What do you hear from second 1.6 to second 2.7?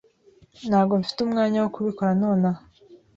wo kubikora nonaha.